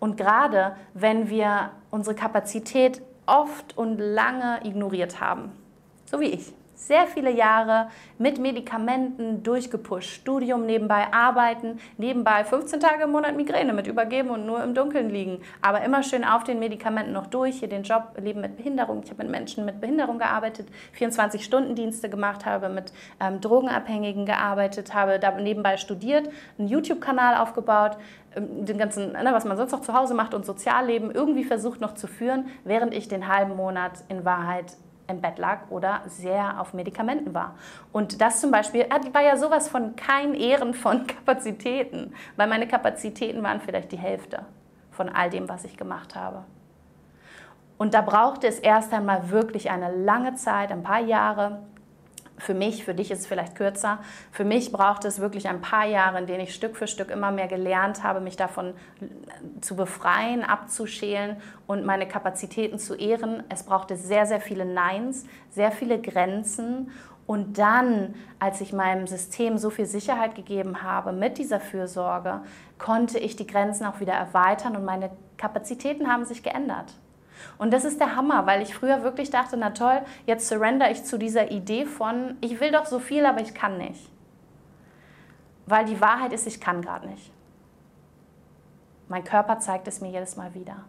Und 0.00 0.16
gerade 0.16 0.74
wenn 0.94 1.30
wir 1.30 1.70
unsere 1.90 2.16
Kapazität 2.16 3.00
oft 3.26 3.78
und 3.78 3.98
lange 3.98 4.60
ignoriert 4.64 5.20
haben, 5.20 5.52
so 6.06 6.18
wie 6.18 6.30
ich, 6.30 6.52
sehr 6.80 7.06
viele 7.06 7.30
Jahre 7.30 7.88
mit 8.18 8.38
Medikamenten 8.38 9.42
durchgepusht, 9.42 10.08
Studium 10.08 10.64
nebenbei 10.64 11.12
arbeiten, 11.12 11.78
nebenbei 11.98 12.42
15 12.42 12.80
Tage 12.80 13.04
im 13.04 13.12
Monat 13.12 13.36
Migräne 13.36 13.72
mit 13.74 13.86
übergeben 13.86 14.30
und 14.30 14.46
nur 14.46 14.62
im 14.64 14.74
Dunkeln 14.74 15.10
liegen, 15.10 15.42
aber 15.60 15.82
immer 15.82 16.02
schön 16.02 16.24
auf 16.24 16.42
den 16.42 16.58
Medikamenten 16.58 17.12
noch 17.12 17.26
durch, 17.26 17.58
hier 17.58 17.68
den 17.68 17.82
Job, 17.82 18.14
Leben 18.18 18.40
mit 18.40 18.56
Behinderung. 18.56 19.02
Ich 19.04 19.10
habe 19.10 19.22
mit 19.22 19.30
Menschen 19.30 19.66
mit 19.66 19.80
Behinderung 19.80 20.18
gearbeitet, 20.18 20.68
24-Stunden-Dienste 20.98 22.08
gemacht, 22.08 22.46
habe 22.46 22.70
mit 22.70 22.92
ähm, 23.20 23.40
Drogenabhängigen 23.40 24.24
gearbeitet, 24.24 24.94
habe 24.94 25.18
da 25.18 25.32
nebenbei 25.32 25.76
studiert, 25.76 26.30
einen 26.58 26.68
YouTube-Kanal 26.68 27.36
aufgebaut, 27.36 27.92
ähm, 27.92 27.98
den 28.36 28.78
ganzen, 28.78 29.12
ne, 29.12 29.30
was 29.32 29.44
man 29.44 29.56
sonst 29.56 29.72
noch 29.72 29.80
zu 29.80 29.94
Hause 29.94 30.14
macht 30.14 30.34
und 30.34 30.46
Sozialleben 30.46 31.10
irgendwie 31.10 31.44
versucht 31.44 31.80
noch 31.80 31.94
zu 31.94 32.06
führen, 32.06 32.46
während 32.64 32.94
ich 32.94 33.08
den 33.08 33.28
halben 33.28 33.56
Monat 33.56 34.04
in 34.08 34.24
Wahrheit 34.24 34.76
im 35.08 35.20
Bett 35.20 35.38
lag 35.38 35.70
oder 35.70 36.02
sehr 36.06 36.60
auf 36.60 36.72
Medikamenten 36.72 37.34
war. 37.34 37.56
Und 37.92 38.20
das 38.20 38.40
zum 38.40 38.50
Beispiel 38.50 38.86
war 39.12 39.22
ja 39.22 39.36
sowas 39.36 39.68
von 39.68 39.96
kein 39.96 40.34
Ehren 40.34 40.74
von 40.74 41.06
Kapazitäten, 41.06 42.14
weil 42.36 42.48
meine 42.48 42.68
Kapazitäten 42.68 43.42
waren 43.42 43.60
vielleicht 43.60 43.92
die 43.92 43.98
Hälfte 43.98 44.44
von 44.92 45.08
all 45.08 45.30
dem, 45.30 45.48
was 45.48 45.64
ich 45.64 45.76
gemacht 45.76 46.14
habe. 46.14 46.44
Und 47.78 47.94
da 47.94 48.02
brauchte 48.02 48.46
es 48.46 48.58
erst 48.58 48.92
einmal 48.92 49.30
wirklich 49.30 49.70
eine 49.70 49.90
lange 49.90 50.34
Zeit, 50.34 50.70
ein 50.70 50.82
paar 50.82 51.00
Jahre, 51.00 51.62
für 52.40 52.54
mich, 52.54 52.84
für 52.84 52.94
dich 52.94 53.10
ist 53.10 53.20
es 53.20 53.26
vielleicht 53.26 53.54
kürzer. 53.54 53.98
Für 54.32 54.44
mich 54.44 54.72
braucht 54.72 55.04
es 55.04 55.20
wirklich 55.20 55.48
ein 55.48 55.60
paar 55.60 55.86
Jahre, 55.86 56.18
in 56.18 56.26
denen 56.26 56.40
ich 56.40 56.54
Stück 56.54 56.76
für 56.76 56.86
Stück 56.86 57.10
immer 57.10 57.30
mehr 57.30 57.48
gelernt 57.48 58.02
habe, 58.02 58.20
mich 58.20 58.36
davon 58.36 58.74
zu 59.60 59.76
befreien, 59.76 60.42
abzuschälen 60.42 61.36
und 61.66 61.84
meine 61.84 62.08
Kapazitäten 62.08 62.78
zu 62.78 62.94
ehren. 62.94 63.42
Es 63.48 63.62
brauchte 63.62 63.96
sehr, 63.96 64.26
sehr 64.26 64.40
viele 64.40 64.64
Neins, 64.64 65.26
sehr 65.50 65.70
viele 65.70 66.00
Grenzen. 66.00 66.90
Und 67.26 67.58
dann, 67.58 68.14
als 68.40 68.60
ich 68.60 68.72
meinem 68.72 69.06
System 69.06 69.56
so 69.56 69.70
viel 69.70 69.86
Sicherheit 69.86 70.34
gegeben 70.34 70.82
habe 70.82 71.12
mit 71.12 71.38
dieser 71.38 71.60
Fürsorge, 71.60 72.40
konnte 72.78 73.18
ich 73.20 73.36
die 73.36 73.46
Grenzen 73.46 73.86
auch 73.86 74.00
wieder 74.00 74.14
erweitern 74.14 74.74
und 74.74 74.84
meine 74.84 75.10
Kapazitäten 75.36 76.08
haben 76.08 76.24
sich 76.24 76.42
geändert. 76.42 76.94
Und 77.58 77.72
das 77.72 77.84
ist 77.84 78.00
der 78.00 78.16
Hammer, 78.16 78.46
weil 78.46 78.62
ich 78.62 78.74
früher 78.74 79.02
wirklich 79.02 79.30
dachte, 79.30 79.56
na 79.56 79.70
toll, 79.70 80.00
jetzt 80.26 80.48
surrender 80.48 80.90
ich 80.90 81.04
zu 81.04 81.18
dieser 81.18 81.50
Idee 81.50 81.86
von, 81.86 82.36
ich 82.40 82.60
will 82.60 82.72
doch 82.72 82.86
so 82.86 82.98
viel, 82.98 83.26
aber 83.26 83.40
ich 83.40 83.54
kann 83.54 83.78
nicht. 83.78 84.10
Weil 85.66 85.84
die 85.84 86.00
Wahrheit 86.00 86.32
ist, 86.32 86.46
ich 86.46 86.60
kann 86.60 86.82
gerade 86.82 87.08
nicht. 87.08 87.32
Mein 89.08 89.24
Körper 89.24 89.58
zeigt 89.58 89.88
es 89.88 90.00
mir 90.00 90.10
jedes 90.10 90.36
Mal 90.36 90.54
wieder. 90.54 90.84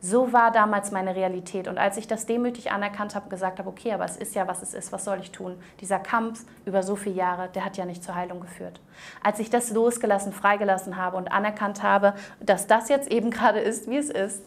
So 0.00 0.32
war 0.32 0.50
damals 0.52 0.90
meine 0.90 1.16
Realität. 1.16 1.68
Und 1.68 1.78
als 1.78 1.96
ich 1.96 2.06
das 2.06 2.26
demütig 2.26 2.70
anerkannt 2.70 3.14
habe 3.14 3.30
gesagt 3.30 3.58
habe, 3.58 3.68
okay, 3.68 3.92
aber 3.92 4.04
es 4.04 4.16
ist 4.16 4.34
ja, 4.34 4.46
was 4.46 4.62
es 4.62 4.74
ist, 4.74 4.92
was 4.92 5.04
soll 5.04 5.18
ich 5.20 5.32
tun? 5.32 5.58
Dieser 5.80 5.98
Kampf 5.98 6.44
über 6.66 6.82
so 6.82 6.96
viele 6.96 7.16
Jahre, 7.16 7.48
der 7.48 7.64
hat 7.64 7.76
ja 7.76 7.86
nicht 7.86 8.04
zur 8.04 8.14
Heilung 8.14 8.40
geführt. 8.40 8.80
Als 9.22 9.38
ich 9.38 9.48
das 9.48 9.70
losgelassen, 9.70 10.32
freigelassen 10.32 10.96
habe 10.96 11.16
und 11.16 11.32
anerkannt 11.32 11.82
habe, 11.82 12.14
dass 12.40 12.66
das 12.66 12.88
jetzt 12.88 13.10
eben 13.10 13.30
gerade 13.32 13.58
ist, 13.58 13.88
wie 13.88 13.96
es 13.96 14.10
ist, 14.10 14.44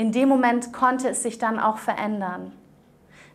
in 0.00 0.12
dem 0.12 0.30
Moment 0.30 0.72
konnte 0.72 1.10
es 1.10 1.22
sich 1.22 1.36
dann 1.36 1.58
auch 1.58 1.76
verändern. 1.76 2.52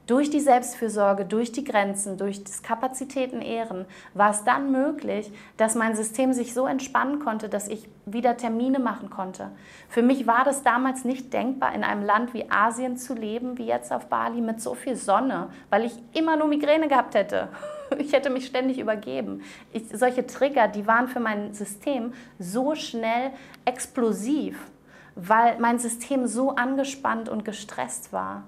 Durch 0.08 0.32
die 0.32 0.40
Selbstfürsorge, 0.40 1.24
durch 1.24 1.52
die 1.52 1.64
Grenzen, 1.64 2.18
durch 2.18 2.44
das 2.44 2.64
Kapazitäten 2.64 3.44
ehren, 3.44 3.86
war 4.16 4.32
es 4.32 4.44
dann 4.46 4.72
möglich, 4.72 5.32
dass 5.58 5.76
mein 5.76 5.96
System 5.96 6.34
sich 6.34 6.56
so 6.56 6.66
entspannen 6.66 7.20
konnte, 7.20 7.50
dass 7.50 7.68
ich 7.68 7.88
wieder 8.08 8.36
Termine 8.36 8.80
machen 8.80 9.12
konnte. 9.12 9.52
Für 9.90 10.02
mich 10.02 10.26
war 10.26 10.44
das 10.44 10.64
damals 10.64 11.06
nicht 11.06 11.32
denkbar, 11.34 11.76
in 11.76 11.84
einem 11.84 12.04
Land 12.04 12.34
wie 12.34 12.50
Asien 12.50 12.98
zu 12.98 13.14
leben, 13.14 13.60
wie 13.60 13.68
jetzt 13.68 13.94
auf 13.94 14.08
Bali 14.08 14.42
mit 14.42 14.60
so 14.60 14.74
viel 14.74 14.96
Sonne, 14.96 15.50
weil 15.70 15.86
ich 15.86 15.94
immer 16.14 16.36
nur 16.36 16.48
Migräne 16.48 16.88
gehabt 16.88 17.14
hätte. 17.14 17.50
Ich 18.00 18.14
hätte 18.14 18.32
mich 18.32 18.48
ständig 18.48 18.80
übergeben. 18.80 19.44
Ich, 19.72 19.84
solche 19.94 20.26
Trigger, 20.26 20.68
die 20.68 20.88
waren 20.88 21.08
für 21.08 21.20
mein 21.20 21.54
System 21.54 22.14
so 22.40 22.74
schnell 22.74 23.30
explosiv 23.64 24.58
weil 25.16 25.58
mein 25.60 25.80
System 25.80 26.28
so 26.28 26.56
angespannt 26.56 27.30
und 27.30 27.46
gestresst 27.46 28.12
war. 28.12 28.44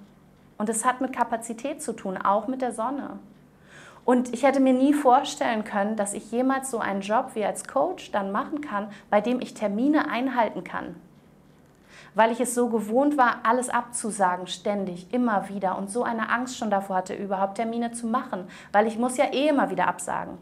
Und 0.58 0.70
es 0.70 0.86
hat 0.86 1.02
mit 1.02 1.14
Kapazität 1.14 1.82
zu 1.82 1.94
tun, 1.94 2.18
auch 2.18 2.48
mit 2.48 2.62
der 2.62 2.74
Sonne. 2.74 3.20
Und 4.04 4.34
ich 4.34 4.44
hätte 4.44 4.60
mir 4.60 4.74
nie 4.74 4.94
vorstellen 4.94 5.64
können, 5.64 5.98
dass 5.98 6.14
ich 6.14 6.32
jemals 6.32 6.72
so 6.72 6.80
einen 6.80 7.02
Job 7.02 7.32
wie 7.34 7.44
als 7.44 7.68
Coach 7.68 8.12
dann 8.12 8.32
machen 8.32 8.62
kann, 8.62 8.90
bei 9.10 9.22
dem 9.22 9.42
ich 9.42 9.54
Termine 9.54 10.10
einhalten 10.10 10.64
kann. 10.64 10.96
Weil 12.16 12.32
ich 12.32 12.40
es 12.40 12.56
so 12.56 12.70
gewohnt 12.70 13.18
war, 13.18 13.40
alles 13.44 13.70
abzusagen, 13.70 14.48
ständig, 14.48 15.14
immer 15.14 15.50
wieder 15.50 15.78
und 15.78 15.92
so 15.92 16.04
eine 16.04 16.30
Angst 16.30 16.58
schon 16.58 16.72
davor 16.72 16.96
hatte, 16.96 17.16
überhaupt 17.16 17.56
Termine 17.56 17.92
zu 17.92 18.08
machen, 18.08 18.48
weil 18.72 18.88
ich 18.88 18.98
muss 18.98 19.18
ja 19.18 19.26
eh 19.26 19.50
immer 19.50 19.70
wieder 19.70 19.88
absagen. 19.88 20.38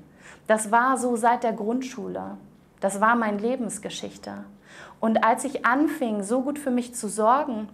Das 0.47 0.71
war 0.71 0.97
so 0.97 1.15
seit 1.15 1.43
der 1.43 1.53
Grundschule. 1.53 2.37
Das 2.79 3.01
war 3.01 3.15
meine 3.15 3.39
Lebensgeschichte. 3.39 4.45
Und 5.05 5.23
als 5.23 5.43
ich 5.43 5.67
anfing, 5.67 6.23
so 6.23 6.41
gut 6.41 6.57
für 6.57 6.71
mich 6.71 6.95
zu 6.95 7.07
sorgen, 7.07 7.69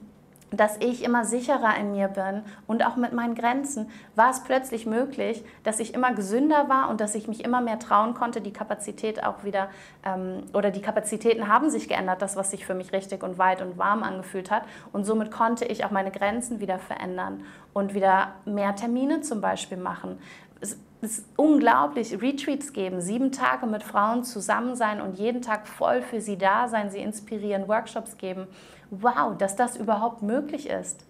dass 0.52 0.76
ich 0.82 1.02
immer 1.02 1.24
sicherer 1.24 1.78
in 1.78 1.94
mir 1.94 2.10
bin 2.10 2.44
und 2.68 2.86
auch 2.86 2.98
mit 2.98 3.14
meinen 3.14 3.36
Grenzen, 3.36 3.90
war 4.18 4.32
es 4.32 4.44
plötzlich 4.44 4.86
möglich, 4.86 5.42
dass 5.64 5.80
ich 5.80 5.94
immer 5.94 6.14
gesünder 6.14 6.68
war 6.68 6.90
und 6.90 7.00
dass 7.00 7.16
ich 7.16 7.30
mich 7.30 7.46
immer 7.46 7.62
mehr 7.62 7.80
trauen 7.80 8.16
konnte, 8.16 8.42
die 8.42 8.52
Kapazität 8.52 9.24
auch 9.24 9.46
wieder, 9.46 9.70
ähm, 10.04 10.44
oder 10.54 10.72
die 10.72 10.82
Kapazitäten 10.82 11.48
haben 11.48 11.70
sich 11.70 11.88
geändert, 11.88 12.22
das, 12.22 12.36
was 12.36 12.52
sich 12.52 12.66
für 12.66 12.74
mich 12.74 12.92
richtig 12.92 13.24
und 13.24 13.38
weit 13.38 13.62
und 13.62 13.78
warm 13.78 14.04
angefühlt 14.04 14.52
hat. 14.52 14.64
Und 14.92 15.06
somit 15.06 15.32
konnte 15.32 15.64
ich 15.64 15.86
auch 15.86 15.92
meine 15.92 16.12
Grenzen 16.12 16.60
wieder 16.60 16.80
verändern 16.80 17.46
und 17.72 17.94
wieder 17.94 18.34
mehr 18.44 18.76
Termine 18.76 19.22
zum 19.22 19.40
Beispiel 19.40 19.78
machen 19.78 20.20
es 20.62 20.78
ist 21.02 21.26
unglaublich, 21.36 22.22
Retreats 22.22 22.74
geben, 22.74 23.02
sieben 23.02 23.32
Tage 23.32 23.66
mit 23.66 23.84
Frauen 23.84 24.24
zusammen 24.24 24.76
sein 24.76 25.02
und 25.02 25.18
jeden 25.18 25.42
Tag 25.42 25.68
voll 25.68 26.02
für 26.02 26.22
sie 26.22 26.38
da 26.38 26.68
sein, 26.68 26.92
sie 26.92 27.00
inspirieren, 27.00 27.68
Workshops 27.68 28.18
geben. 28.18 28.48
Wow, 28.92 29.36
dass 29.38 29.56
das 29.56 29.78
überhaupt 29.78 30.22
möglich 30.22 30.70
ist. 30.70 31.06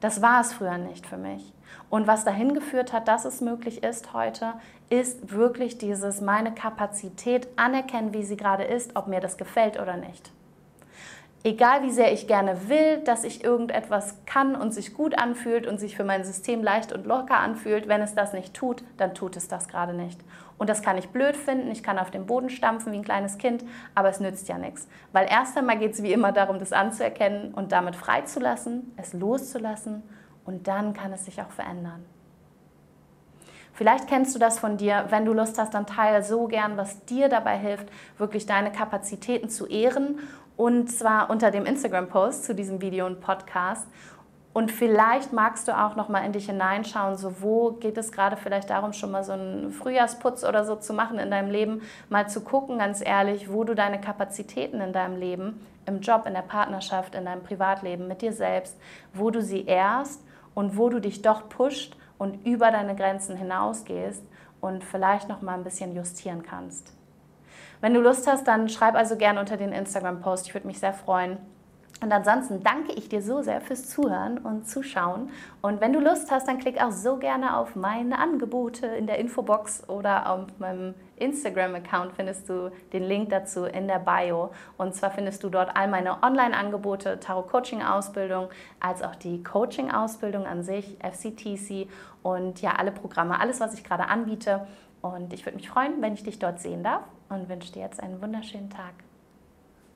Das 0.00 0.22
war 0.22 0.40
es 0.40 0.52
früher 0.52 0.78
nicht 0.78 1.06
für 1.06 1.16
mich. 1.16 1.52
Und 1.90 2.06
was 2.06 2.24
dahin 2.24 2.54
geführt 2.54 2.92
hat, 2.92 3.08
dass 3.08 3.24
es 3.24 3.40
möglich 3.40 3.82
ist 3.82 4.12
heute, 4.12 4.54
ist 4.90 5.32
wirklich 5.32 5.78
dieses 5.78 6.20
meine 6.20 6.54
Kapazität 6.54 7.48
anerkennen, 7.56 8.12
wie 8.12 8.22
sie 8.22 8.36
gerade 8.36 8.64
ist, 8.64 8.94
ob 8.94 9.08
mir 9.08 9.20
das 9.20 9.36
gefällt 9.36 9.80
oder 9.80 9.96
nicht 9.96 10.30
egal 11.44 11.82
wie 11.82 11.90
sehr 11.90 12.12
ich 12.12 12.26
gerne 12.26 12.68
will, 12.68 12.98
dass 13.04 13.24
ich 13.24 13.44
irgendetwas 13.44 14.16
kann 14.26 14.56
und 14.56 14.72
sich 14.72 14.94
gut 14.94 15.18
anfühlt 15.18 15.66
und 15.66 15.78
sich 15.78 15.96
für 15.96 16.04
mein 16.04 16.24
System 16.24 16.62
leicht 16.62 16.92
und 16.92 17.06
locker 17.06 17.38
anfühlt, 17.38 17.88
wenn 17.88 18.02
es 18.02 18.14
das 18.14 18.32
nicht 18.32 18.54
tut, 18.54 18.82
dann 18.96 19.14
tut 19.14 19.36
es 19.36 19.48
das 19.48 19.68
gerade 19.68 19.94
nicht. 19.94 20.20
Und 20.58 20.68
das 20.68 20.82
kann 20.82 20.98
ich 20.98 21.10
blöd 21.10 21.36
finden, 21.36 21.70
ich 21.70 21.84
kann 21.84 21.98
auf 21.98 22.10
den 22.10 22.26
Boden 22.26 22.50
stampfen 22.50 22.92
wie 22.92 22.96
ein 22.96 23.04
kleines 23.04 23.38
Kind, 23.38 23.64
aber 23.94 24.08
es 24.08 24.18
nützt 24.18 24.48
ja 24.48 24.58
nichts. 24.58 24.88
Weil 25.12 25.28
erst 25.30 25.56
einmal 25.56 25.78
geht 25.78 25.92
es 25.92 26.02
wie 26.02 26.12
immer 26.12 26.32
darum, 26.32 26.58
das 26.58 26.72
anzuerkennen 26.72 27.54
und 27.54 27.70
damit 27.70 27.94
freizulassen, 27.94 28.92
es 28.96 29.12
loszulassen 29.12 30.02
und 30.44 30.66
dann 30.66 30.94
kann 30.94 31.12
es 31.12 31.24
sich 31.24 31.40
auch 31.40 31.50
verändern. 31.50 32.04
Vielleicht 33.78 34.08
kennst 34.08 34.34
du 34.34 34.40
das 34.40 34.58
von 34.58 34.76
dir. 34.76 35.04
Wenn 35.10 35.24
du 35.24 35.32
Lust 35.32 35.56
hast, 35.56 35.72
dann 35.72 35.86
teile 35.86 36.24
so 36.24 36.48
gern, 36.48 36.76
was 36.76 37.04
dir 37.04 37.28
dabei 37.28 37.56
hilft, 37.56 37.86
wirklich 38.18 38.44
deine 38.44 38.72
Kapazitäten 38.72 39.48
zu 39.50 39.66
ehren 39.66 40.18
und 40.58 40.90
zwar 40.90 41.30
unter 41.30 41.52
dem 41.52 41.64
Instagram-Post 41.64 42.44
zu 42.44 42.54
diesem 42.54 42.82
Video 42.82 43.06
und 43.06 43.20
Podcast. 43.20 43.86
Und 44.52 44.72
vielleicht 44.72 45.32
magst 45.32 45.68
du 45.68 45.78
auch 45.78 45.94
noch 45.94 46.08
mal 46.08 46.24
in 46.26 46.32
dich 46.32 46.46
hineinschauen, 46.46 47.16
so 47.16 47.40
wo 47.40 47.70
geht 47.72 47.96
es 47.96 48.10
gerade 48.10 48.36
vielleicht 48.36 48.68
darum, 48.68 48.92
schon 48.92 49.12
mal 49.12 49.22
so 49.22 49.32
einen 49.32 49.70
Frühjahrsputz 49.70 50.42
oder 50.42 50.64
so 50.64 50.74
zu 50.74 50.92
machen 50.92 51.20
in 51.20 51.30
deinem 51.30 51.48
Leben, 51.48 51.82
mal 52.08 52.28
zu 52.28 52.40
gucken, 52.40 52.78
ganz 52.78 53.00
ehrlich, 53.00 53.52
wo 53.52 53.62
du 53.62 53.76
deine 53.76 54.00
Kapazitäten 54.00 54.80
in 54.80 54.92
deinem 54.92 55.16
Leben, 55.16 55.64
im 55.86 56.00
Job, 56.00 56.26
in 56.26 56.34
der 56.34 56.42
Partnerschaft, 56.42 57.14
in 57.14 57.24
deinem 57.24 57.44
Privatleben 57.44 58.08
mit 58.08 58.20
dir 58.20 58.32
selbst, 58.32 58.76
wo 59.14 59.30
du 59.30 59.40
sie 59.40 59.64
ehrst 59.64 60.24
und 60.56 60.76
wo 60.76 60.88
du 60.88 61.00
dich 61.00 61.22
doch 61.22 61.48
pusht 61.48 61.96
und 62.18 62.44
über 62.44 62.72
deine 62.72 62.96
Grenzen 62.96 63.36
hinausgehst 63.36 64.24
und 64.60 64.82
vielleicht 64.82 65.28
noch 65.28 65.40
mal 65.40 65.54
ein 65.54 65.62
bisschen 65.62 65.94
justieren 65.94 66.42
kannst. 66.42 66.97
Wenn 67.80 67.94
du 67.94 68.00
Lust 68.00 68.26
hast, 68.26 68.48
dann 68.48 68.68
schreib 68.68 68.94
also 68.94 69.16
gerne 69.16 69.38
unter 69.38 69.56
den 69.56 69.72
Instagram-Post. 69.72 70.48
Ich 70.48 70.54
würde 70.54 70.66
mich 70.66 70.80
sehr 70.80 70.92
freuen. 70.92 71.38
Und 72.00 72.12
ansonsten 72.12 72.62
danke 72.62 72.92
ich 72.92 73.08
dir 73.08 73.22
so 73.22 73.42
sehr 73.42 73.60
fürs 73.60 73.88
Zuhören 73.88 74.38
und 74.38 74.68
Zuschauen. 74.68 75.30
Und 75.62 75.80
wenn 75.80 75.92
du 75.92 75.98
Lust 75.98 76.30
hast, 76.30 76.46
dann 76.46 76.58
klick 76.58 76.80
auch 76.80 76.92
so 76.92 77.16
gerne 77.16 77.56
auf 77.56 77.74
meine 77.74 78.18
Angebote 78.18 78.86
in 78.86 79.08
der 79.08 79.18
Infobox 79.18 79.88
oder 79.88 80.30
auf 80.30 80.46
meinem 80.58 80.94
Instagram-Account 81.16 82.12
findest 82.12 82.48
du 82.48 82.70
den 82.92 83.02
Link 83.02 83.30
dazu 83.30 83.64
in 83.64 83.88
der 83.88 83.98
Bio. 83.98 84.50
Und 84.76 84.94
zwar 84.94 85.10
findest 85.10 85.42
du 85.42 85.48
dort 85.48 85.76
all 85.76 85.88
meine 85.88 86.22
Online-Angebote, 86.22 87.18
Tarot-Coaching-Ausbildung, 87.18 88.48
als 88.78 89.02
auch 89.02 89.16
die 89.16 89.42
Coaching-Ausbildung 89.42 90.46
an 90.46 90.62
sich, 90.62 90.98
FCTC 91.00 91.88
und 92.22 92.62
ja, 92.62 92.74
alle 92.76 92.92
Programme, 92.92 93.40
alles, 93.40 93.58
was 93.58 93.74
ich 93.74 93.82
gerade 93.82 94.06
anbiete. 94.06 94.68
Und 95.02 95.32
ich 95.32 95.44
würde 95.44 95.56
mich 95.56 95.68
freuen, 95.68 96.00
wenn 96.00 96.14
ich 96.14 96.22
dich 96.22 96.38
dort 96.38 96.60
sehen 96.60 96.84
darf 96.84 97.02
und 97.28 97.48
wünsche 97.48 97.72
dir 97.72 97.82
jetzt 97.82 98.00
einen 98.00 98.20
wunderschönen 98.20 98.70
Tag. 98.70 98.94